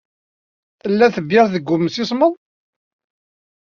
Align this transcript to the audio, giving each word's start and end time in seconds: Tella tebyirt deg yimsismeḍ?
Tella 0.81 1.07
tebyirt 1.15 1.49
deg 1.55 1.65
yimsismeḍ? 1.69 2.33